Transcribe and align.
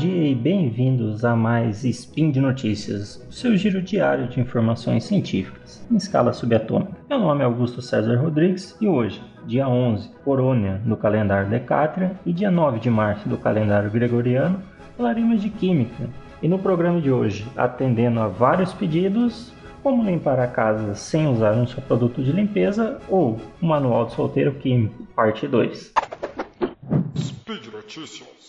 dia 0.00 0.28
e 0.28 0.34
bem-vindos 0.34 1.26
a 1.26 1.36
mais 1.36 1.84
Spin 1.84 2.30
de 2.30 2.40
Notícias, 2.40 3.22
o 3.28 3.32
seu 3.34 3.54
giro 3.54 3.82
diário 3.82 4.28
de 4.28 4.40
informações 4.40 5.04
científicas 5.04 5.86
em 5.90 5.96
escala 5.96 6.32
subatômica. 6.32 6.96
Meu 7.06 7.18
nome 7.18 7.42
é 7.42 7.44
Augusto 7.44 7.82
César 7.82 8.16
Rodrigues 8.16 8.74
e 8.80 8.88
hoje, 8.88 9.22
dia 9.46 9.68
11, 9.68 10.10
Corônia 10.24 10.80
no 10.86 10.96
calendário 10.96 11.50
Decátria 11.50 12.12
e 12.24 12.32
dia 12.32 12.50
9 12.50 12.80
de 12.80 12.88
março 12.88 13.28
do 13.28 13.36
calendário 13.36 13.90
Gregoriano, 13.90 14.62
falaremos 14.96 15.42
de 15.42 15.50
Química. 15.50 16.08
E 16.40 16.48
no 16.48 16.58
programa 16.58 16.98
de 16.98 17.12
hoje, 17.12 17.46
atendendo 17.54 18.20
a 18.20 18.26
vários 18.26 18.72
pedidos, 18.72 19.52
como 19.82 20.02
limpar 20.02 20.40
a 20.40 20.46
casa 20.46 20.94
sem 20.94 21.26
usar 21.26 21.52
um 21.52 21.66
só 21.66 21.78
produto 21.82 22.22
de 22.22 22.32
limpeza 22.32 22.98
ou 23.06 23.38
o 23.60 23.66
Manual 23.66 24.06
do 24.06 24.12
Solteiro 24.12 24.54
Químico, 24.54 25.04
parte 25.14 25.46
2. 25.46 25.92
Speed 27.18 27.66
Notícias. 27.70 28.39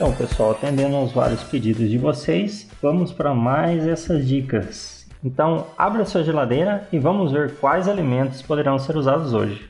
Então, 0.00 0.14
pessoal, 0.14 0.52
atendendo 0.52 0.96
aos 0.96 1.12
vários 1.12 1.42
pedidos 1.42 1.90
de 1.90 1.98
vocês, 1.98 2.66
vamos 2.80 3.12
para 3.12 3.34
mais 3.34 3.86
essas 3.86 4.26
dicas. 4.26 5.06
Então, 5.22 5.66
abra 5.76 6.06
sua 6.06 6.24
geladeira 6.24 6.88
e 6.90 6.98
vamos 6.98 7.32
ver 7.32 7.56
quais 7.56 7.86
alimentos 7.86 8.40
poderão 8.40 8.78
ser 8.78 8.96
usados 8.96 9.34
hoje. 9.34 9.68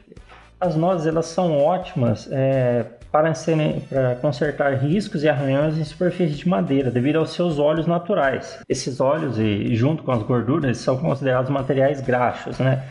As 0.61 0.77
nozes 0.77 1.09
elas 1.09 1.27
são 1.27 1.59
ótimas 1.59 2.29
é, 2.31 2.87
para, 3.11 3.35
serem, 3.35 3.81
para 3.81 4.15
consertar 4.23 4.75
riscos 4.75 5.25
e 5.25 5.29
arranhões 5.29 5.77
em 5.77 5.83
superfície 5.83 6.37
de 6.37 6.49
madeira, 6.49 6.93
devido 6.93 7.17
aos 7.17 7.31
seus 7.31 7.59
óleos 7.59 7.89
naturais. 7.89 8.61
Esses 8.69 9.01
óleos, 9.01 9.37
e 9.37 9.75
junto 9.75 10.05
com 10.05 10.13
as 10.13 10.23
gorduras, 10.23 10.79
são 10.79 10.97
considerados 10.97 11.51
materiais 11.51 12.01
graxos, 12.01 12.57
né? 12.61 12.85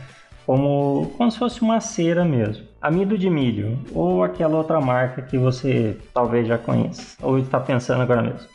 como, 0.44 1.10
como 1.16 1.30
se 1.30 1.38
fosse 1.38 1.62
uma 1.62 1.80
cera 1.80 2.22
mesmo. 2.22 2.69
Amido 2.80 3.18
de 3.18 3.28
milho, 3.28 3.78
ou 3.94 4.24
aquela 4.24 4.56
outra 4.56 4.80
marca 4.80 5.20
que 5.20 5.36
você 5.36 5.98
talvez 6.14 6.48
já 6.48 6.56
conheça, 6.56 7.14
ou 7.20 7.38
está 7.38 7.60
pensando 7.60 8.00
agora 8.00 8.22
mesmo. 8.22 8.48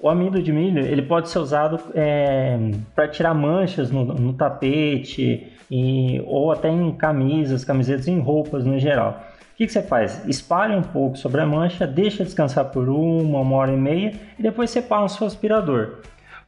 O 0.00 0.08
amido 0.08 0.42
de 0.42 0.52
milho 0.52 0.80
ele 0.80 1.00
pode 1.00 1.28
ser 1.30 1.38
usado 1.38 1.78
é, 1.94 2.58
para 2.92 3.06
tirar 3.06 3.32
manchas 3.32 3.90
no, 3.90 4.04
no 4.04 4.32
tapete 4.32 5.50
e, 5.70 6.20
ou 6.26 6.50
até 6.50 6.68
em 6.68 6.90
camisas, 6.92 7.64
camisetas, 7.64 8.08
em 8.08 8.18
roupas 8.18 8.64
no 8.64 8.78
geral. 8.80 9.24
O 9.52 9.56
que, 9.56 9.66
que, 9.66 9.72
você 9.72 9.82
faz? 9.82 10.26
Espalha 10.26 10.76
um 10.76 10.82
pouco 10.82 11.16
sobre 11.16 11.40
a 11.40 11.46
mancha, 11.46 11.86
deixa 11.86 12.24
descansar 12.24 12.64
por 12.66 12.88
uma, 12.88 13.40
uma 13.40 13.56
hora 13.56 13.72
e 13.72 13.76
meia 13.76 14.12
e 14.36 14.42
depois 14.42 14.70
separa 14.70 15.02
no 15.02 15.08
seu 15.08 15.26
aspirador. 15.26 16.00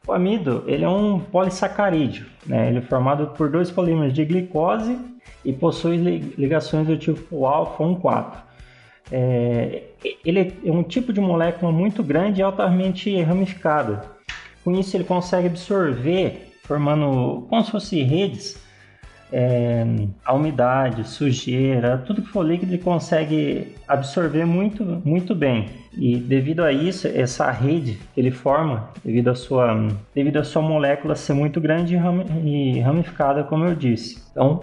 O 0.07 0.13
amido 0.13 0.63
ele 0.67 0.85
é 0.85 0.89
um 0.89 1.19
polissacarídeo, 1.19 2.27
né? 2.47 2.69
ele 2.69 2.79
é 2.79 2.83
formado 2.83 3.29
por 3.29 3.51
dois 3.51 3.71
polímeros 3.71 4.13
de 4.13 4.25
glicose 4.25 4.97
e 5.45 5.53
possui 5.53 5.97
ligações 6.39 6.87
do 6.87 6.97
tipo 6.97 7.45
alfa 7.45 7.83
1,4. 7.83 8.47
É, 9.11 9.83
ele 10.25 10.55
é 10.65 10.71
um 10.71 10.83
tipo 10.83 11.13
de 11.13 11.21
molécula 11.21 11.73
muito 11.73 12.03
grande 12.03 12.41
e 12.41 12.43
altamente 12.43 13.21
ramificada. 13.23 14.05
Com 14.63 14.73
isso 14.73 14.97
ele 14.97 15.05
consegue 15.05 15.47
absorver, 15.47 16.53
formando 16.65 17.47
como 17.49 17.65
se 17.65 17.71
fossem 17.71 18.03
redes, 18.03 18.61
é, 19.33 19.85
a 20.25 20.33
umidade, 20.35 21.07
sujeira, 21.09 21.99
tudo 21.99 22.23
que 22.23 22.29
for 22.29 22.45
líquido 22.45 22.73
ele 22.73 22.83
consegue 22.83 23.75
absorver 23.87 24.45
muito, 24.45 24.85
muito 25.05 25.35
bem. 25.35 25.69
E 25.93 26.17
devido 26.17 26.63
a 26.63 26.73
isso, 26.73 27.09
essa 27.09 27.51
rede 27.51 27.99
que 28.15 28.21
ele 28.21 28.31
forma, 28.31 28.91
devido 29.05 29.29
à 29.29 29.35
sua, 29.35 29.89
devido 30.15 30.37
à 30.37 30.45
sua 30.45 30.63
molécula 30.63 31.15
ser 31.15 31.33
muito 31.33 31.61
grande 31.61 31.97
e 32.45 32.81
ramificada, 32.81 33.43
como 33.45 33.65
eu 33.65 33.75
disse. 33.75 34.23
Então, 34.31 34.61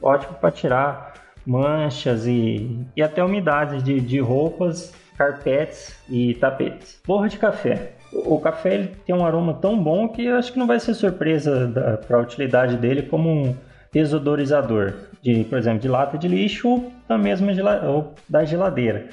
ótimo 0.00 0.34
para 0.34 0.50
tirar 0.50 1.14
manchas 1.46 2.26
e, 2.26 2.78
e 2.94 3.02
até 3.02 3.24
umidades 3.24 3.82
de, 3.82 4.00
de 4.00 4.20
roupas, 4.20 4.94
carpetes 5.16 5.98
e 6.08 6.34
tapetes. 6.34 7.00
Borra 7.06 7.28
de 7.28 7.38
café. 7.38 7.92
O, 8.12 8.34
o 8.34 8.40
café 8.40 8.74
ele 8.74 8.88
tem 9.06 9.14
um 9.14 9.24
aroma 9.24 9.54
tão 9.54 9.82
bom 9.82 10.08
que 10.08 10.24
eu 10.26 10.36
acho 10.36 10.52
que 10.52 10.58
não 10.58 10.66
vai 10.66 10.78
ser 10.78 10.94
surpresa 10.94 11.98
para 12.06 12.18
a 12.18 12.20
utilidade 12.20 12.76
dele 12.76 13.02
como 13.02 13.28
um 13.30 13.54
desodorizador, 13.92 14.94
de, 15.22 15.44
por 15.44 15.58
exemplo, 15.58 15.80
de 15.80 15.88
lata 15.88 16.16
de 16.16 16.28
lixo 16.28 16.68
ou 16.68 16.92
da 17.08 17.18
mesma 17.18 17.52
ou 17.84 18.14
da 18.28 18.44
geladeira. 18.44 19.08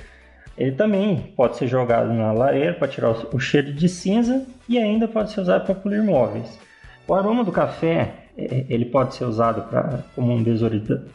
Ele 0.58 0.72
também 0.72 1.34
pode 1.36 1.58
ser 1.58 1.68
jogado 1.68 2.12
na 2.12 2.32
lareira 2.32 2.74
para 2.74 2.88
tirar 2.88 3.12
o 3.12 3.40
cheiro 3.40 3.72
de 3.74 3.88
cinza 3.88 4.46
e 4.68 4.78
ainda 4.78 5.08
pode 5.08 5.32
ser 5.32 5.42
usado 5.42 5.66
para 5.66 5.76
polir 5.76 6.04
móveis. 6.04 6.60
O 7.08 7.14
aroma 7.14 7.44
do 7.44 7.52
café 7.52 8.14
é, 8.38 8.66
ele 8.70 8.86
pode 8.86 9.16
ser 9.16 9.26
usado 9.26 9.64
pra, 9.70 10.04
como 10.16 10.34
um 10.34 10.44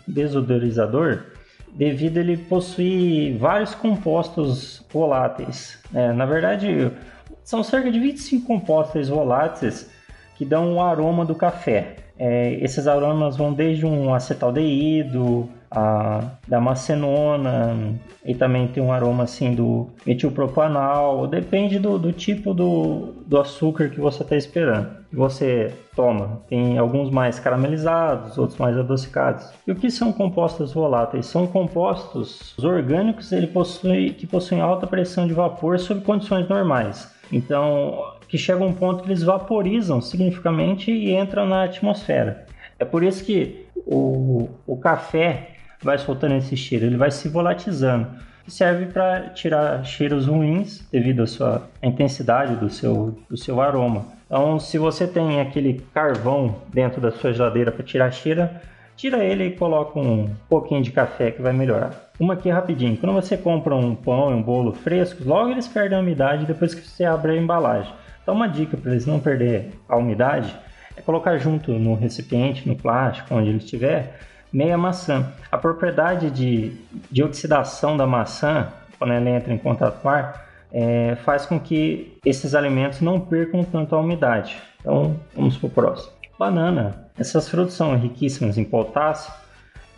desodorizador 0.07 1.25
devido 1.73 2.19
ele 2.19 2.37
possuir 2.37 3.37
vários 3.39 3.75
compostos 3.75 4.85
voláteis. 4.93 5.79
É, 5.95 6.13
na 6.13 6.27
verdade, 6.27 6.91
são 7.45 7.63
cerca 7.63 7.91
de 7.91 7.99
25 7.99 8.47
compostos 8.47 9.09
voláteis 9.09 9.91
que 10.37 10.45
dão 10.45 10.75
o 10.75 10.83
aroma 10.83 11.25
do 11.25 11.35
café. 11.35 11.97
É, 12.25 12.55
esses 12.63 12.87
aromas 12.87 13.37
vão 13.37 13.53
desde 13.53 13.85
um 13.85 14.15
acetaldeído, 14.15 15.49
a 15.69 16.21
damascenona 16.47 17.99
e 18.25 18.33
também 18.33 18.69
tem 18.69 18.81
um 18.81 18.93
aroma 18.93 19.25
assim 19.25 19.57
do 19.57 19.89
metilpropanal, 20.07 21.27
depende 21.27 21.81
do, 21.81 21.99
do 21.99 22.13
tipo 22.13 22.55
do, 22.55 23.15
do 23.27 23.41
açúcar 23.41 23.89
que 23.89 23.99
você 23.99 24.23
está 24.23 24.37
esperando. 24.37 25.03
Você 25.13 25.75
toma, 25.97 26.43
tem 26.49 26.79
alguns 26.79 27.11
mais 27.11 27.41
caramelizados, 27.41 28.39
outros 28.39 28.57
mais 28.57 28.79
adocicados. 28.79 29.51
E 29.67 29.73
o 29.73 29.75
que 29.75 29.91
são 29.91 30.13
compostos 30.13 30.73
voláteis? 30.73 31.27
São 31.27 31.45
compostos 31.49 32.57
orgânicos 32.57 33.33
ele 33.33 33.49
possui, 33.49 34.11
que 34.11 34.29
possuem 34.29 34.61
alta 34.61 34.87
pressão 34.87 35.27
de 35.27 35.35
vapor 35.35 35.77
sob 35.81 36.03
condições 36.03 36.49
normais. 36.49 37.13
Então, 37.33 38.12
que 38.33 38.39
chega 38.39 38.65
a 38.65 38.67
um 38.67 38.73
ponto 38.73 39.03
que 39.03 39.09
eles 39.11 39.23
vaporizam 39.23 40.01
significativamente 40.01 40.91
e 40.91 41.15
entram 41.15 41.45
na 41.45 41.65
atmosfera. 41.65 42.47
É 42.79 42.85
por 42.85 43.05
isso 43.05 43.23
que 43.23 43.67
o, 43.77 44.49
o 44.67 44.75
café 44.79 45.51
vai 45.83 45.99
soltando 45.99 46.37
esse 46.37 46.57
cheiro, 46.57 46.87
ele 46.87 46.97
vai 46.97 47.11
se 47.11 47.29
volatilizando. 47.29 48.07
Serve 48.49 48.87
para 48.87 49.29
tirar 49.35 49.85
cheiros 49.85 50.29
ruins 50.29 50.83
devido 50.91 51.25
à 51.25 51.27
sua 51.27 51.69
intensidade 51.83 52.57
do 52.57 52.71
seu, 52.71 53.19
do 53.29 53.37
seu 53.37 53.61
aroma. 53.61 54.07
Então, 54.25 54.59
se 54.59 54.79
você 54.79 55.07
tem 55.07 55.39
aquele 55.39 55.85
carvão 55.93 56.57
dentro 56.73 57.03
da 57.03 57.11
sua 57.11 57.35
geladeira 57.35 57.71
para 57.71 57.85
tirar 57.85 58.11
cheiro, 58.13 58.49
tira 58.97 59.23
ele 59.23 59.49
e 59.49 59.51
coloca 59.51 60.01
um 60.01 60.31
pouquinho 60.49 60.81
de 60.81 60.91
café 60.91 61.33
que 61.33 61.43
vai 61.43 61.53
melhorar. 61.53 62.11
Uma 62.19 62.33
aqui 62.33 62.49
rapidinho. 62.49 62.97
Quando 62.97 63.13
você 63.13 63.37
compra 63.37 63.77
um 63.77 63.95
pão 63.95 64.31
e 64.31 64.35
um 64.35 64.43
bolo 64.43 64.73
frescos, 64.73 65.27
logo 65.27 65.51
eles 65.51 65.69
perdem 65.69 65.99
a 65.99 66.01
umidade 66.01 66.47
depois 66.47 66.75
que 66.75 66.81
você 66.81 67.05
abre 67.05 67.33
a 67.33 67.37
embalagem. 67.37 67.93
Então, 68.23 68.35
uma 68.35 68.49
dica 68.49 68.77
para 68.77 68.93
eles 68.93 69.07
não 69.07 69.19
perder 69.19 69.73
a 69.89 69.97
umidade 69.97 70.55
é 70.97 71.01
colocar 71.01 71.37
junto 71.39 71.73
no 71.73 71.95
recipiente, 71.95 72.69
no 72.69 72.77
plástico, 72.77 73.35
onde 73.35 73.49
ele 73.49 73.59
estiver, 73.59 74.19
meia 74.53 74.77
maçã. 74.77 75.33
A 75.51 75.59
propriedade 75.59 76.31
de, 76.31 76.73
de 77.11 77.23
oxidação 77.23 77.97
da 77.97 78.07
maçã, 78.07 78.69
quando 78.99 79.13
ela 79.13 79.29
entra 79.29 79.53
em 79.53 79.59
contato 79.59 80.01
com 80.01 80.09
o 80.09 80.11
ar, 80.11 80.47
é, 80.73 81.17
faz 81.25 81.47
com 81.47 81.59
que 81.59 82.19
esses 82.25 82.55
alimentos 82.55 83.01
não 83.01 83.21
percam 83.21 83.65
tanto 83.65 83.95
a 83.95 84.01
umidade. 84.01 84.57
Então, 84.81 85.17
vamos 85.35 85.57
para 85.57 85.67
o 85.67 85.71
próximo. 85.71 86.13
Banana. 86.39 87.09
Essas 87.19 87.49
frutas 87.49 87.75
são 87.75 87.97
riquíssimas 87.97 88.57
em 88.57 88.65
potássio. 88.65 89.33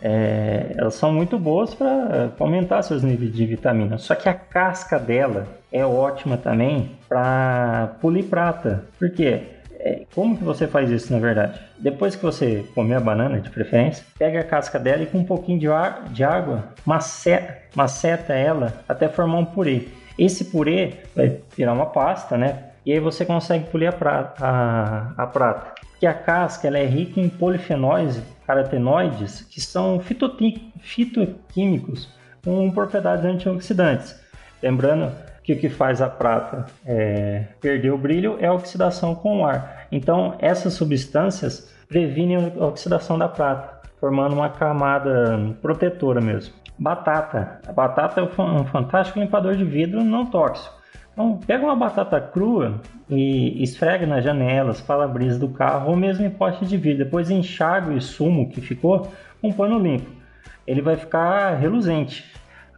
É, 0.07 0.75
elas 0.77 0.93
são 0.93 1.11
muito 1.11 1.39
boas 1.39 1.73
para 1.73 2.29
aumentar 2.39 2.83
seus 2.83 3.01
níveis 3.01 3.33
de 3.33 3.43
vitamina. 3.43 3.97
Só 3.97 4.13
que 4.13 4.29
a 4.29 4.35
casca 4.35 4.99
dela 4.99 5.47
é 5.71 5.83
ótima 5.83 6.37
também 6.37 6.91
para 7.09 7.95
polir 7.99 8.25
prata. 8.25 8.83
Por 8.99 9.09
quê? 9.09 9.41
É, 9.79 10.03
como 10.13 10.37
que 10.37 10.43
você 10.43 10.67
faz 10.67 10.91
isso 10.91 11.11
na 11.11 11.17
verdade? 11.17 11.59
Depois 11.79 12.15
que 12.15 12.21
você 12.21 12.63
comer 12.75 12.95
a 12.95 12.99
banana, 12.99 13.39
de 13.39 13.49
preferência, 13.49 14.05
pega 14.19 14.41
a 14.41 14.43
casca 14.43 14.77
dela 14.77 15.01
e 15.01 15.07
com 15.07 15.17
um 15.17 15.25
pouquinho 15.25 15.57
de, 15.57 15.67
ar, 15.67 16.03
de 16.11 16.23
água 16.23 16.65
maceta, 16.85 17.57
maceta 17.75 18.33
ela 18.33 18.73
até 18.87 19.07
formar 19.07 19.39
um 19.39 19.45
purê. 19.45 19.87
Esse 20.19 20.45
purê 20.45 20.93
vai 21.15 21.39
virar 21.57 21.73
uma 21.73 21.87
pasta, 21.87 22.37
né? 22.37 22.65
E 22.85 22.93
aí 22.93 22.99
você 22.99 23.25
consegue 23.25 23.71
polir 23.71 23.89
a 23.89 23.91
prata. 23.91 24.45
A, 24.45 25.13
a 25.17 25.25
prata. 25.25 25.73
Porque 25.95 26.05
a 26.05 26.13
casca 26.13 26.67
ela 26.67 26.77
é 26.77 26.85
rica 26.85 27.21
em 27.21 27.29
polifenóis, 27.29 28.21
carotenoides, 28.45 29.41
que 29.49 29.61
são 29.61 29.97
fitoquímicos 30.81 32.09
com 32.43 32.69
propriedades 32.69 33.23
antioxidantes. 33.23 34.21
Lembrando 34.61 35.09
que 35.41 35.53
o 35.53 35.57
que 35.59 35.69
faz 35.69 36.01
a 36.01 36.09
prata 36.09 36.65
é, 36.85 37.45
perder 37.61 37.93
o 37.93 37.97
brilho 37.97 38.35
é 38.41 38.47
a 38.47 38.53
oxidação 38.53 39.15
com 39.15 39.39
o 39.39 39.45
ar. 39.45 39.87
Então, 39.89 40.35
essas 40.39 40.73
substâncias 40.73 41.73
previnem 41.87 42.51
a 42.59 42.65
oxidação 42.65 43.17
da 43.17 43.29
prata, 43.29 43.89
formando 43.97 44.33
uma 44.33 44.49
camada 44.49 45.55
protetora 45.61 46.19
mesmo. 46.19 46.53
Batata. 46.77 47.61
A 47.65 47.71
batata 47.71 48.19
é 48.19 48.23
um 48.23 48.65
fantástico 48.65 49.17
limpador 49.19 49.55
de 49.55 49.63
vidro 49.63 50.03
não 50.03 50.25
tóxico. 50.25 50.74
Então, 51.15 51.37
pega 51.47 51.63
uma 51.63 51.77
batata 51.77 52.19
crua 52.19 52.81
e 53.09 53.63
esfrega 53.63 54.05
nas 54.05 54.21
janelas, 54.21 54.81
para-brisa 54.81 55.39
do 55.39 55.47
carro 55.47 55.91
ou 55.91 55.95
mesmo 55.95 56.25
em 56.25 56.29
poste 56.29 56.65
de 56.65 56.75
vidro. 56.75 57.05
Depois 57.05 57.31
enxaga 57.31 57.93
o 57.93 58.01
sumo 58.01 58.49
que 58.49 58.59
ficou 58.59 59.09
com 59.41 59.47
um 59.47 59.53
pano 59.53 59.79
limpo. 59.79 60.11
Ele 60.67 60.81
vai 60.81 60.97
ficar 60.97 61.55
reluzente. 61.55 62.25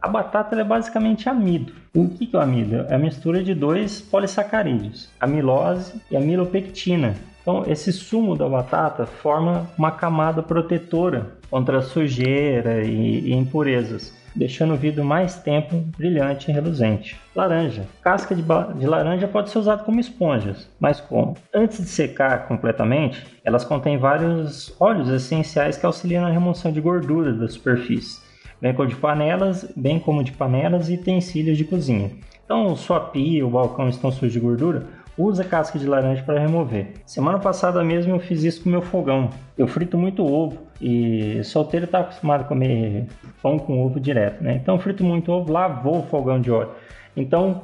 A 0.00 0.06
batata 0.06 0.54
é 0.54 0.62
basicamente 0.62 1.28
amido. 1.28 1.72
O 1.92 2.08
que 2.08 2.30
é 2.32 2.38
o 2.38 2.40
amido? 2.40 2.86
É 2.88 2.94
a 2.94 2.98
mistura 2.98 3.42
de 3.42 3.54
dois 3.54 4.00
polissacarídeos, 4.00 5.10
amilose 5.18 6.00
e 6.08 6.16
amilopectina. 6.16 7.16
Então, 7.42 7.64
esse 7.66 7.92
sumo 7.92 8.36
da 8.36 8.48
batata 8.48 9.04
forma 9.04 9.68
uma 9.76 9.90
camada 9.90 10.44
protetora 10.44 11.32
contra 11.50 11.82
sujeira 11.82 12.84
e 12.84 13.32
impurezas 13.32 14.16
deixando 14.34 14.74
o 14.74 14.76
vidro 14.76 15.04
mais 15.04 15.36
tempo 15.36 15.76
brilhante 15.96 16.50
e 16.50 16.54
reluzente. 16.54 17.16
Laranja. 17.34 17.84
Casca 18.02 18.34
de, 18.34 18.42
de, 18.42 18.86
laranja 18.86 19.28
pode 19.28 19.50
ser 19.50 19.58
usada 19.58 19.82
como 19.82 20.00
esponjas, 20.00 20.68
mas 20.78 21.00
como? 21.00 21.36
Antes 21.54 21.78
de 21.78 21.88
secar 21.88 22.46
completamente, 22.46 23.26
elas 23.44 23.64
contêm 23.64 23.98
vários 23.98 24.74
óleos 24.80 25.08
essenciais 25.08 25.76
que 25.76 25.86
auxiliam 25.86 26.22
na 26.22 26.30
remoção 26.30 26.70
de 26.72 26.80
gordura 26.80 27.32
da 27.32 27.48
superfície, 27.48 28.20
bem 28.60 28.74
como 28.74 28.88
de 28.88 28.96
panelas, 28.96 29.70
bem 29.76 29.98
como 29.98 30.24
de 30.24 30.32
panelas 30.32 30.88
e 30.88 30.94
utensílios 30.94 31.56
de 31.56 31.64
cozinha. 31.64 32.10
Então, 32.44 32.74
sua 32.76 33.00
pia 33.00 33.44
ou 33.44 33.50
balcão 33.50 33.88
estão 33.88 34.10
sujos 34.10 34.32
de 34.32 34.40
gordura, 34.40 34.86
usa 35.18 35.42
casca 35.42 35.78
de 35.78 35.86
laranja 35.86 36.22
para 36.22 36.38
remover. 36.38 36.92
Semana 37.04 37.38
passada 37.38 37.82
mesmo 37.82 38.14
eu 38.14 38.20
fiz 38.20 38.44
isso 38.44 38.62
com 38.62 38.70
meu 38.70 38.80
fogão. 38.80 39.30
Eu 39.56 39.66
frito 39.66 39.98
muito 39.98 40.24
ovo 40.24 40.67
e 40.80 41.42
solteiro 41.44 41.86
está 41.86 42.00
acostumado 42.00 42.42
a 42.42 42.44
comer 42.44 43.06
pão 43.42 43.58
com 43.58 43.84
ovo 43.84 43.98
direto, 43.98 44.42
né? 44.42 44.54
Então 44.54 44.78
frito 44.78 45.04
muito 45.04 45.32
ovo, 45.32 45.52
lavou 45.52 46.00
o 46.00 46.06
fogão 46.06 46.40
de 46.40 46.50
óleo. 46.50 46.70
Então, 47.16 47.62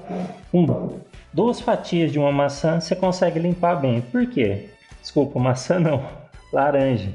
duas 1.32 1.60
fatias 1.60 2.10
de 2.10 2.18
uma 2.18 2.32
maçã 2.32 2.80
você 2.80 2.96
consegue 2.96 3.38
limpar 3.38 3.76
bem. 3.76 4.00
Por 4.00 4.26
quê? 4.26 4.68
Desculpa, 5.00 5.38
maçã 5.38 5.78
não, 5.78 6.02
laranja. 6.52 7.10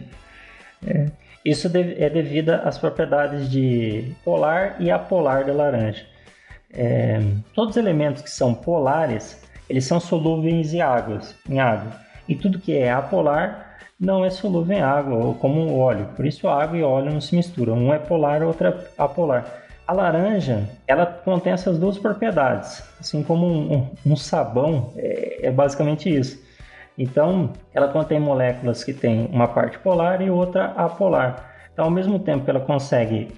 É. 0.87 1.07
Isso 1.43 1.67
é 1.67 2.09
devido 2.09 2.51
às 2.51 2.77
propriedades 2.77 3.49
de 3.49 4.13
polar 4.23 4.75
e 4.79 4.91
apolar 4.91 5.45
da 5.45 5.53
laranja. 5.53 6.05
É, 6.71 7.19
todos 7.53 7.71
os 7.71 7.77
elementos 7.77 8.21
que 8.21 8.29
são 8.29 8.53
polares 8.53 9.41
eles 9.69 9.85
são 9.85 9.99
solúveis 9.99 10.73
em, 10.73 10.81
águas, 10.81 11.35
em 11.47 11.59
água. 11.59 11.93
E 12.29 12.35
tudo 12.35 12.59
que 12.59 12.77
é 12.77 12.91
apolar 12.91 13.79
não 13.99 14.23
é 14.23 14.29
solúvel 14.29 14.77
em 14.77 14.81
água, 14.81 15.17
ou 15.17 15.33
como 15.33 15.75
óleo. 15.77 16.07
Por 16.15 16.25
isso 16.25 16.47
água 16.47 16.77
e 16.77 16.83
óleo 16.83 17.11
não 17.11 17.19
se 17.19 17.35
misturam. 17.35 17.73
Um 17.73 17.93
é 17.93 17.97
polar, 17.97 18.43
outro 18.43 18.67
é 18.67 18.77
apolar. 18.97 19.45
A 19.85 19.91
laranja, 19.91 20.69
ela 20.87 21.07
contém 21.07 21.51
essas 21.51 21.79
duas 21.79 21.97
propriedades, 21.97 22.83
assim 22.99 23.23
como 23.23 23.47
um, 23.47 23.73
um, 23.73 24.11
um 24.11 24.15
sabão 24.15 24.93
é, 24.95 25.47
é, 25.47 25.51
basicamente 25.51 26.15
isso. 26.15 26.39
Então, 26.95 27.51
ela 27.73 27.87
contém 27.87 28.19
moléculas 28.19 28.83
que 28.83 28.93
têm 28.93 29.25
uma 29.31 29.47
parte 29.47 29.79
polar 29.79 30.21
e 30.21 30.29
outra 30.29 30.65
apolar. 30.77 31.49
Então, 31.73 31.85
ao 31.85 31.91
mesmo 31.91 32.19
tempo 32.19 32.43
que 32.43 32.51
ela 32.51 32.59
consegue 32.59 33.29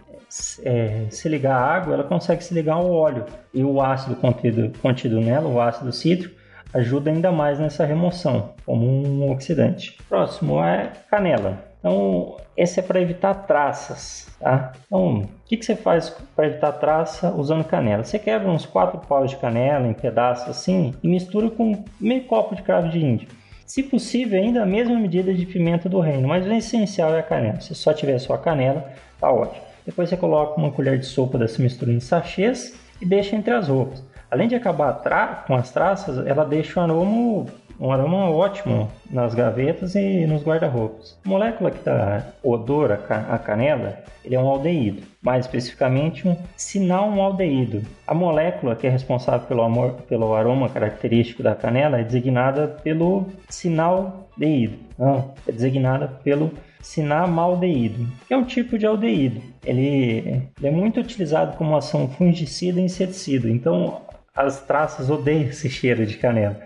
é, 0.64 1.06
se 1.10 1.30
ligar 1.30 1.56
à 1.56 1.76
água, 1.76 1.94
ela 1.94 2.04
consegue 2.04 2.44
se 2.44 2.54
ligar 2.54 2.74
ao 2.74 2.92
óleo. 2.92 3.26
E 3.54 3.64
o 3.64 3.82
ácido 3.82 4.18
contido, 4.18 4.78
contido 4.82 5.22
nela, 5.22 5.48
o 5.48 5.62
ácido 5.62 5.94
cítrico, 5.94 6.41
ajuda 6.74 7.12
ainda 7.12 7.32
mais 7.32 7.60
nessa 7.60 7.86
remoção, 7.86 8.54
como 8.66 8.86
um 8.86 9.32
oxidante. 9.32 9.98
Próximo 10.08 10.64
é 10.64 10.92
canela. 11.10 11.72
Então, 11.80 12.38
esse 12.56 12.80
é 12.80 12.84
para 12.84 13.02
evitar 13.02 13.34
traças, 13.34 14.28
tá? 14.40 14.72
Então, 14.86 15.22
o 15.22 15.30
que, 15.46 15.58
que 15.58 15.66
você 15.66 15.76
faz 15.76 16.10
para 16.36 16.46
evitar 16.46 16.74
traça 16.74 17.32
usando 17.32 17.64
canela? 17.64 18.04
Você 18.04 18.20
quebra 18.20 18.50
uns 18.50 18.68
quatro 18.68 19.00
paus 19.00 19.32
de 19.32 19.38
canela 19.38 19.88
em 19.88 19.94
pedaços 19.94 20.48
assim 20.48 20.94
e 21.02 21.08
mistura 21.08 21.50
com 21.50 21.84
meio 22.00 22.24
copo 22.26 22.56
de 22.56 22.62
cravo 22.62 22.88
de 22.88 23.04
índio. 23.04 23.28
Se 23.66 23.82
possível, 23.82 24.40
ainda 24.40 24.62
a 24.62 24.66
mesma 24.66 25.00
medida 25.00 25.34
de 25.34 25.46
pimenta 25.46 25.90
do 25.90 26.00
reino, 26.00 26.28
mas 26.28 26.46
o 26.46 26.52
essencial 26.52 27.16
é 27.16 27.20
a 27.20 27.24
canela. 27.24 27.62
Se 27.62 27.74
só 27.74 27.94
tiver 27.94 28.20
só 28.20 28.34
a 28.34 28.38
canela, 28.38 28.92
tá 29.20 29.32
ótimo. 29.32 29.64
Depois 29.86 30.10
você 30.10 30.18
coloca 30.18 30.60
uma 30.60 30.72
colher 30.72 31.00
de 31.00 31.06
sopa 31.06 31.38
dessa 31.38 31.62
mistura 31.64 31.92
em 31.92 32.00
sachês 32.00 32.78
e 33.02 33.06
deixa 33.06 33.36
entre 33.36 33.54
as 33.54 33.70
roupas. 33.70 34.04
Além 34.32 34.48
de 34.48 34.56
acabar 34.56 35.44
com 35.46 35.56
as 35.56 35.72
traças, 35.72 36.26
ela 36.26 36.46
deixa 36.46 36.80
um 36.80 36.84
aroma, 36.84 37.46
um 37.78 37.92
aroma 37.92 38.30
ótimo 38.30 38.90
nas 39.10 39.36
gavetas 39.36 39.94
e 39.94 40.26
nos 40.26 40.42
guarda-roupas. 40.42 41.20
A 41.26 41.30
molécula 41.30 41.70
que 41.70 41.84
dá 41.84 42.24
odor 42.42 42.94
à 42.94 43.38
canela 43.38 44.00
ele 44.24 44.36
é 44.36 44.40
um 44.40 44.48
aldeído, 44.48 45.02
mais 45.22 45.46
especificamente 45.46 46.28
um 46.28 46.38
sinal-aldeído. 46.56 47.84
A 48.08 48.14
molécula 48.14 48.76
que 48.76 48.88
é 48.88 48.90
responsável 48.90 49.48
pelo, 49.48 49.64
amor, 49.64 49.94
pelo 50.08 50.34
aroma 50.34 50.70
característico 50.70 51.44
da 51.44 51.56
canela 51.56 52.00
é 52.00 52.04
designada 52.04 52.68
pelo 52.68 53.26
sinal-aldeído, 53.50 54.78
não, 54.98 55.34
é 55.48 55.52
designada 55.52 56.08
pelo 56.24 56.52
cinamaldeído, 56.80 58.08
que 58.28 58.34
é 58.34 58.38
um 58.38 58.44
tipo 58.44 58.78
de 58.78 58.86
aldeído. 58.86 59.42
Ele, 59.64 60.50
ele, 60.58 60.68
é 60.68 60.72
muito 60.72 61.00
utilizado 61.00 61.58
como 61.58 61.76
ação 61.76 62.08
fungicida 62.08 62.80
e 62.80 62.86
inseticida, 62.86 63.50
então 63.50 64.02
as 64.36 64.62
traças 64.62 65.10
odeiam 65.10 65.50
esse 65.50 65.70
cheiro 65.70 66.06
de 66.06 66.18
canela. 66.18 66.60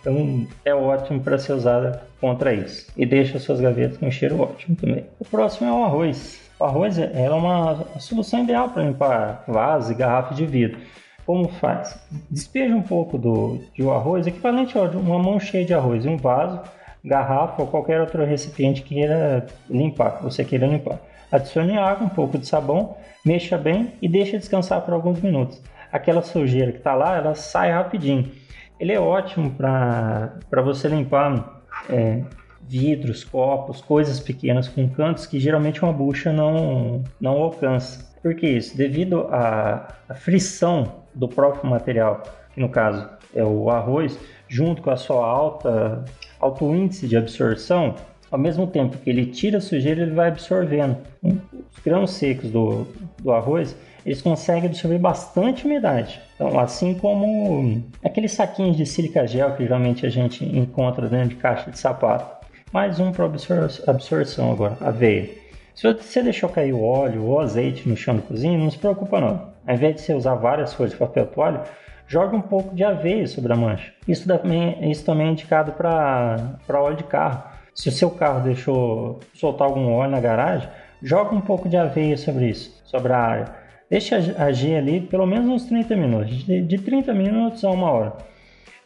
Então 0.00 0.46
é 0.64 0.74
ótimo 0.74 1.20
para 1.20 1.38
ser 1.38 1.52
usada 1.52 2.02
contra 2.20 2.54
isso. 2.54 2.86
E 2.96 3.04
deixa 3.04 3.38
suas 3.38 3.60
gavetas 3.60 3.98
com 3.98 4.06
um 4.06 4.10
cheiro 4.10 4.40
ótimo 4.40 4.76
também. 4.76 5.04
O 5.18 5.24
próximo 5.24 5.68
é 5.68 5.72
o 5.72 5.84
arroz. 5.84 6.40
O 6.58 6.64
arroz 6.64 6.98
é 6.98 7.30
uma 7.30 7.84
solução 7.98 8.44
ideal 8.44 8.70
para 8.70 8.84
limpar 8.84 9.44
vasos 9.46 9.90
e 9.90 9.94
garrafas 9.94 10.36
de 10.36 10.46
vidro. 10.46 10.80
Como 11.26 11.48
faz? 11.48 11.98
Despeja 12.30 12.74
um 12.74 12.82
pouco 12.82 13.18
do, 13.18 13.60
de 13.74 13.82
o 13.82 13.92
arroz, 13.92 14.26
equivalente 14.26 14.78
a 14.78 14.82
uma 14.82 15.18
mão 15.18 15.38
cheia 15.38 15.64
de 15.64 15.74
arroz 15.74 16.06
em 16.06 16.10
um 16.10 16.16
vaso 16.16 16.62
garrafa 17.04 17.62
ou 17.62 17.68
qualquer 17.68 18.00
outro 18.00 18.24
recipiente 18.24 18.82
que 18.82 18.94
queira 18.94 19.46
limpar, 19.68 20.20
você 20.22 20.44
queira 20.44 20.66
limpar. 20.66 20.98
Adicione 21.30 21.76
água, 21.76 22.06
um 22.06 22.10
pouco 22.10 22.38
de 22.38 22.46
sabão, 22.46 22.96
mexa 23.24 23.58
bem 23.58 23.92
e 24.00 24.08
deixe 24.08 24.36
descansar 24.36 24.80
por 24.82 24.94
alguns 24.94 25.20
minutos. 25.20 25.60
Aquela 25.92 26.22
sujeira 26.22 26.72
que 26.72 26.78
está 26.78 26.94
lá, 26.94 27.16
ela 27.16 27.34
sai 27.34 27.72
rapidinho. 27.72 28.30
Ele 28.78 28.92
é 28.92 29.00
ótimo 29.00 29.50
para 29.50 30.62
você 30.62 30.88
limpar 30.88 31.62
é, 31.88 32.22
vidros, 32.68 33.24
copos, 33.24 33.80
coisas 33.80 34.20
pequenas 34.20 34.68
com 34.68 34.88
cantos 34.88 35.26
que 35.26 35.40
geralmente 35.40 35.82
uma 35.82 35.92
bucha 35.92 36.32
não, 36.32 37.02
não 37.20 37.32
alcança. 37.42 38.06
Por 38.22 38.34
que 38.34 38.46
isso? 38.46 38.76
Devido 38.76 39.26
à, 39.30 39.88
frição 40.16 41.02
do 41.14 41.28
próprio 41.28 41.68
material, 41.68 42.22
que 42.52 42.60
no 42.60 42.68
caso 42.68 43.08
é 43.34 43.42
o 43.42 43.70
arroz, 43.70 44.18
junto 44.48 44.82
com 44.82 44.90
a 44.90 44.96
sua 44.96 45.26
alta 45.26 46.04
alto 46.40 46.72
índice 46.74 47.08
de 47.08 47.16
absorção, 47.16 47.94
ao 48.30 48.38
mesmo 48.38 48.66
tempo 48.66 48.98
que 48.98 49.08
ele 49.08 49.26
tira 49.26 49.58
a 49.58 49.60
sujeira, 49.60 50.02
ele 50.02 50.14
vai 50.14 50.28
absorvendo. 50.28 50.98
Os 51.22 51.82
grãos 51.82 52.10
secos 52.12 52.50
do, 52.50 52.86
do 53.22 53.32
arroz, 53.32 53.76
eles 54.08 54.22
conseguem 54.22 54.70
absorver 54.70 54.98
bastante 54.98 55.66
umidade. 55.66 56.18
Então, 56.34 56.58
assim 56.58 56.94
como 56.94 57.84
aqueles 58.02 58.32
saquinhos 58.32 58.74
de 58.74 58.86
sílica 58.86 59.26
gel 59.26 59.52
que 59.54 59.64
geralmente 59.64 60.06
a 60.06 60.08
gente 60.08 60.44
encontra 60.44 61.06
dentro 61.08 61.30
de 61.30 61.36
caixa 61.36 61.70
de 61.70 61.78
sapato. 61.78 62.46
Mais 62.72 62.98
um 62.98 63.12
para 63.12 63.26
absor 63.26 63.68
absorção 63.86 64.50
agora, 64.50 64.78
aveia. 64.80 65.28
Se 65.74 65.92
você 65.92 66.22
deixou 66.22 66.48
cair 66.48 66.72
o 66.72 66.82
óleo 66.82 67.22
ou 67.26 67.38
azeite 67.38 67.86
no 67.86 67.96
chão 67.96 68.16
da 68.16 68.22
cozinha, 68.22 68.56
não 68.56 68.70
se 68.70 68.78
preocupa 68.78 69.20
não. 69.20 69.52
Ao 69.66 69.74
invés 69.74 69.96
de 69.96 70.00
você 70.00 70.14
usar 70.14 70.36
várias 70.36 70.72
folhas 70.72 70.92
de 70.92 70.98
papel 70.98 71.26
toalha, 71.26 71.64
joga 72.06 72.34
um 72.34 72.40
pouco 72.40 72.74
de 72.74 72.82
aveia 72.82 73.26
sobre 73.26 73.52
a 73.52 73.56
mancha. 73.56 73.92
Isso 74.06 74.26
também, 74.26 74.90
isso 74.90 75.04
também 75.04 75.28
é 75.28 75.30
indicado 75.32 75.72
para 75.72 76.56
óleo 76.70 76.96
de 76.96 77.04
carro. 77.04 77.42
Se 77.74 77.90
o 77.90 77.92
seu 77.92 78.10
carro 78.10 78.40
deixou 78.40 79.20
soltar 79.34 79.68
algum 79.68 79.92
óleo 79.92 80.10
na 80.10 80.18
garagem, 80.18 80.68
joga 81.02 81.34
um 81.34 81.42
pouco 81.42 81.68
de 81.68 81.76
aveia 81.76 82.16
sobre 82.16 82.48
isso, 82.48 82.82
sobre 82.86 83.12
a 83.12 83.18
área. 83.18 83.57
Deixa 83.90 84.16
agir 84.38 84.76
ali 84.76 85.00
pelo 85.00 85.26
menos 85.26 85.48
uns 85.48 85.64
30 85.64 85.96
minutos, 85.96 86.44
de, 86.44 86.60
de 86.60 86.78
30 86.78 87.14
minutos 87.14 87.64
a 87.64 87.70
uma 87.70 87.90
hora. 87.90 88.12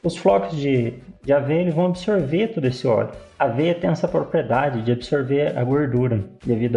Os 0.04 0.16
flocos 0.16 0.56
de, 0.56 0.94
de 1.22 1.32
aveia 1.32 1.70
vão 1.70 1.86
absorver 1.86 2.48
todo 2.48 2.64
esse 2.66 2.86
óleo. 2.86 3.10
A 3.38 3.44
aveia 3.44 3.74
tem 3.74 3.90
essa 3.90 4.06
propriedade 4.06 4.82
de 4.82 4.92
absorver 4.92 5.56
a 5.56 5.62
gordura 5.64 6.24
devido 6.44 6.76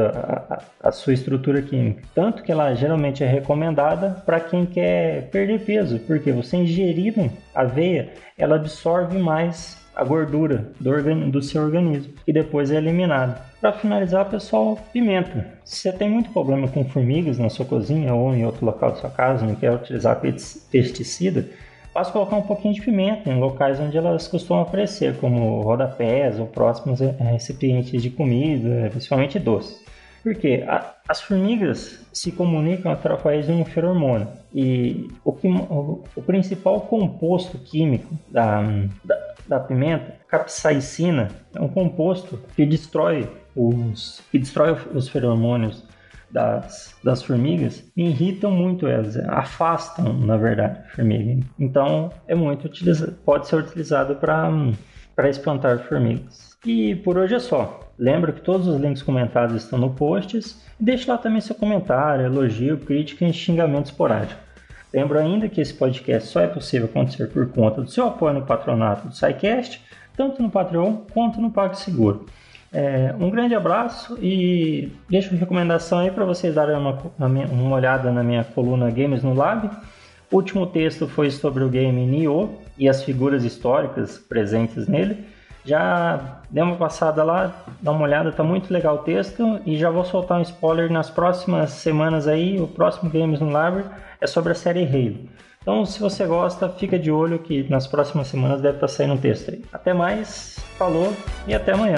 à 0.80 0.92
sua 0.92 1.14
estrutura 1.14 1.62
química. 1.62 2.04
Tanto 2.14 2.42
que 2.44 2.52
ela 2.52 2.74
geralmente 2.74 3.24
é 3.24 3.28
recomendada 3.28 4.22
para 4.26 4.40
quem 4.40 4.66
quer 4.66 5.30
perder 5.30 5.60
peso, 5.62 6.00
porque 6.00 6.32
você 6.32 6.58
ingerindo 6.58 7.32
aveia, 7.54 8.10
ela 8.38 8.56
absorve 8.56 9.18
mais 9.18 9.85
a 9.96 10.04
gordura 10.04 10.72
do, 10.80 11.32
do 11.32 11.42
seu 11.42 11.64
organismo 11.64 12.14
e 12.28 12.34
depois 12.34 12.72
é 12.72 12.76
eliminada. 12.76 13.42
Para 13.62 13.74
finalizar, 13.74 14.30
pessoal, 14.30 14.78
pimenta. 14.92 15.48
Se 15.64 15.78
você 15.78 15.92
tem 15.92 16.10
muito 16.10 16.30
problema 16.32 16.68
com 16.68 16.84
formigas 16.86 17.40
na 17.40 17.50
sua 17.50 17.66
cozinha 17.66 18.14
ou 18.14 18.34
em 18.36 18.46
outro 18.46 18.66
local 18.66 18.92
da 18.92 18.98
sua 18.98 19.10
casa, 19.10 19.46
não 19.46 19.56
quer 19.56 19.72
utilizar 19.72 20.20
pesticida, 20.72 21.48
Posso 21.96 22.12
colocar 22.12 22.36
um 22.36 22.42
pouquinho 22.42 22.74
de 22.74 22.82
pimenta 22.82 23.30
em 23.30 23.40
locais 23.40 23.80
onde 23.80 23.98
elas 23.98 24.28
costumam 24.28 24.64
aparecer, 24.64 25.16
como 25.16 25.62
rodapés 25.62 26.38
ou 26.38 26.46
próximos 26.46 27.00
recipientes 27.00 28.04
de 28.04 28.10
comida, 28.10 28.90
principalmente 28.90 29.40
doce. 29.40 29.82
Porque 30.22 30.66
a, 30.68 30.94
as 31.08 31.22
formigas 31.22 32.06
se 32.12 32.34
comunicam 32.34 32.92
através 32.92 33.46
de 33.46 33.54
um 33.54 33.64
feromônio. 33.64 34.28
E 34.54 35.08
o, 35.24 35.32
que, 35.32 35.48
o, 35.48 36.04
o 36.14 36.22
principal 36.22 36.82
composto 36.82 37.58
químico 37.60 38.14
da, 38.28 38.62
da, 39.02 39.16
da 39.48 39.60
pimenta, 39.60 40.16
capsaicina, 40.28 41.28
é 41.54 41.62
um 41.62 41.68
composto 41.68 42.40
que 42.56 42.66
destrói 42.66 43.30
os, 43.56 44.22
que 44.32 44.40
destrói 44.40 44.78
os 44.94 45.08
feromônios 45.08 45.84
das, 46.30 46.96
das 47.04 47.24
formigas 47.24 47.84
irritam 47.96 48.52
muito 48.52 48.88
elas, 48.88 49.16
afastam, 49.18 50.14
na 50.14 50.36
verdade, 50.36 50.80
a 50.80 50.96
formiga. 50.96 51.42
Então, 51.58 52.12
é 52.28 52.36
muito 52.36 52.66
utilizado, 52.66 53.14
pode 53.24 53.48
ser 53.48 53.56
utilizado 53.56 54.16
para 54.16 55.30
espantar 55.30 55.80
formigas. 55.80 56.58
E 56.66 56.96
por 56.96 57.18
hoje 57.18 57.36
é 57.36 57.40
só. 57.40 57.80
Lembra 57.98 58.34
que 58.34 58.42
todos 58.42 58.68
os 58.68 58.82
links 58.82 59.02
comentados 59.02 59.56
estão 59.56 59.80
no 59.80 59.92
posts. 59.92 60.62
Deixe 60.78 61.10
lá 61.10 61.18
também 61.18 61.40
seu 61.40 61.56
comentário, 61.56 62.26
elogio, 62.26 62.78
crítica 62.80 63.24
e 63.24 63.32
xingamento 63.32 63.86
esporádico. 63.86 64.45
Lembro 64.94 65.20
ainda 65.20 65.50
que 65.50 65.60
esse 65.60 65.74
podcast 65.74 66.30
só 66.30 66.40
é 66.42 66.48
possível 66.48 66.88
acontecer 66.88 67.28
por 67.28 67.48
conta 67.50 67.82
do 67.82 67.90
seu 67.90 68.08
apoio 68.08 68.36
no 68.36 68.46
patronato 68.46 69.08
do 69.08 69.16
SciCast, 69.16 69.82
tanto 70.16 70.42
no 70.42 70.50
Patreon 70.50 70.98
quanto 71.14 71.42
no 71.42 71.52
PagSeguro. 71.52 72.26
É, 72.72 73.14
um 73.20 73.30
grande 73.30 73.56
abraço 73.56 74.18
e 74.22 74.92
deixo 75.10 75.32
uma 75.32 75.40
recomendação 75.40 76.00
aí 76.00 76.12
para 76.12 76.26
vocês 76.26 76.56
darem 76.56 76.76
uma, 76.76 76.98
uma 77.18 77.76
olhada 77.76 78.12
na 78.12 78.22
minha 78.22 78.44
coluna 78.44 78.92
Games 78.92 79.24
no 79.24 79.34
Lab. 79.34 79.70
O 80.32 80.36
último 80.36 80.66
texto 80.68 81.08
foi 81.08 81.32
sobre 81.32 81.64
o 81.64 81.70
game 81.70 82.06
Nioh 82.06 82.50
e 82.78 82.90
as 82.90 83.04
figuras 83.04 83.44
históricas 83.44 84.18
presentes 84.18 84.88
nele. 84.88 85.24
Já 85.66 86.42
dê 86.50 86.62
uma 86.62 86.76
passada 86.76 87.24
lá, 87.24 87.52
dá 87.82 87.92
uma 87.92 88.04
olhada, 88.04 88.32
tá 88.32 88.44
muito 88.44 88.72
legal 88.72 88.96
o 88.96 89.00
texto 89.00 89.60
e 89.66 89.78
já 89.78 89.90
vou 89.90 90.06
soltar 90.06 90.38
um 90.38 90.42
spoiler 90.42 90.92
nas 90.92 91.10
próximas 91.10 91.72
semanas 91.72 92.28
aí. 92.28 92.60
O 92.60 92.68
próximo 92.68 93.10
Games 93.10 93.40
no 93.40 93.48
Library 93.48 93.86
é 94.22 94.28
sobre 94.28 94.52
a 94.52 94.56
série 94.56 94.86
Halo. 94.86 95.28
Então, 95.62 95.84
se 95.84 96.00
você 96.00 96.28
gosta, 96.28 96.70
fica 96.70 97.00
de 97.00 97.10
olho 97.10 97.40
que 97.40 97.68
nas 97.72 97.88
próximas 97.88 98.28
semanas 98.28 98.62
deve 98.62 98.76
estar 98.78 98.88
tá 98.88 98.94
saindo 98.94 99.16
um 99.16 99.18
texto 99.18 99.50
aí. 99.50 99.64
Até 99.74 99.94
mais, 99.94 100.60
falou 100.78 101.12
e 101.48 101.56
até 101.56 101.72
amanhã. 101.72 101.98